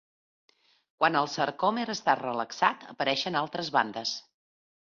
Quan 1.01 1.17
el 1.19 1.29
sarcòmer 1.33 1.85
està 1.95 2.17
relaxat 2.23 2.89
apareixen 2.97 3.41
altres 3.45 3.73
bandes. 3.79 4.19